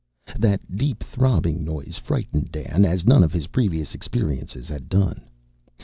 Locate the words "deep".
0.77-1.03